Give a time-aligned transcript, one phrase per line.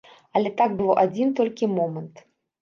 [0.39, 2.25] Але так было адзін толькі момант.